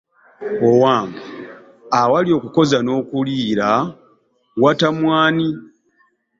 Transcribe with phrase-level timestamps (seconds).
[0.69, 1.23] Owange,
[2.01, 3.71] awali okukoza n'okuliira
[4.61, 5.49] watamwa ani?